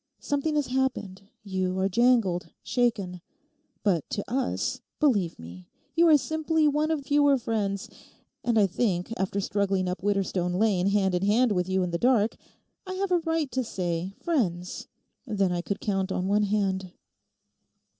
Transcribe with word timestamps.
Something 0.19 0.55
has 0.55 0.65
happened; 0.65 1.29
you 1.43 1.77
are 1.77 1.87
jangled, 1.87 2.49
shaken. 2.63 3.21
But 3.83 4.09
to 4.09 4.23
us, 4.27 4.81
believe 4.99 5.37
me, 5.37 5.67
you 5.95 6.07
are 6.07 6.17
simply 6.17 6.67
one 6.67 6.89
of 6.89 7.05
fewer 7.05 7.37
friends—and 7.37 8.57
I 8.57 8.65
think, 8.65 9.13
after 9.15 9.39
struggling 9.39 9.87
up 9.87 10.01
Widderstone 10.01 10.55
Lane 10.57 10.87
hand 10.87 11.13
in 11.13 11.21
hand 11.23 11.51
with 11.51 11.69
you 11.69 11.83
in 11.83 11.91
the 11.91 11.99
dark, 11.99 12.35
I 12.87 12.95
have 12.95 13.11
a 13.11 13.19
right 13.19 13.51
to 13.51 13.63
say 13.63 14.15
"friends"—than 14.19 15.51
I 15.51 15.61
could 15.61 15.79
count 15.79 16.11
on 16.11 16.27
one 16.27 16.45
hand. 16.49 16.93